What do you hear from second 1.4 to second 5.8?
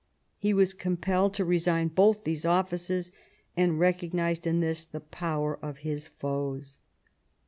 resign both these offices, and recognised in this the power of